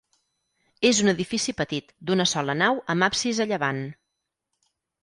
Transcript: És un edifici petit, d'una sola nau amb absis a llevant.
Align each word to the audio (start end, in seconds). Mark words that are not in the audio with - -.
És 0.89 1.01
un 1.03 1.11
edifici 1.13 1.55
petit, 1.61 1.93
d'una 2.09 2.27
sola 2.35 2.59
nau 2.65 2.83
amb 2.95 3.11
absis 3.13 3.45
a 3.47 3.53
llevant. 3.55 3.85